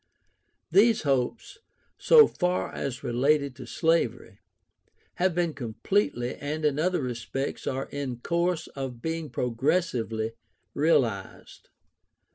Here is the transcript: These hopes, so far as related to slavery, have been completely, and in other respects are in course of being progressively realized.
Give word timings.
These 0.71 1.03
hopes, 1.03 1.59
so 1.99 2.25
far 2.25 2.73
as 2.73 3.03
related 3.03 3.55
to 3.57 3.67
slavery, 3.67 4.39
have 5.17 5.35
been 5.35 5.53
completely, 5.53 6.33
and 6.37 6.65
in 6.65 6.79
other 6.79 7.03
respects 7.03 7.67
are 7.67 7.85
in 7.91 8.19
course 8.21 8.65
of 8.69 9.03
being 9.03 9.29
progressively 9.29 10.31
realized. 10.73 11.69